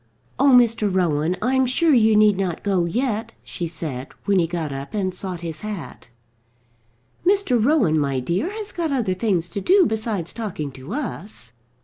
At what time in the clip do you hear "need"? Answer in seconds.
2.15-2.35